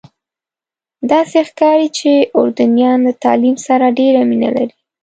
[1.11, 4.75] داسې ښکاري چې اردنیان له تعلیم سره ډېره مینه لري.